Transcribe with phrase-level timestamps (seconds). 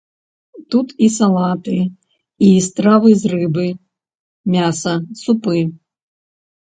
[0.75, 1.75] Тут і салаты,
[2.45, 3.65] і стравы з рыбы,
[4.55, 5.59] мяса, супы.